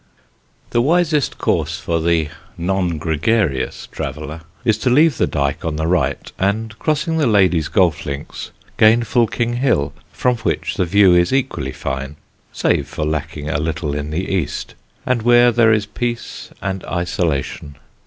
[0.01, 0.81] [Sidenote: A SEA OF MIST] The
[1.27, 6.31] wisest course for the non gregarious traveller is to leave the Dyke on the right,
[6.39, 11.71] and, crossing the Ladies' Golf Links, gain Fulking Hill, from which the view is equally
[11.71, 12.15] fine
[12.51, 14.73] (save for lacking a little in the east)
[15.05, 17.75] and where there is peace and isolation.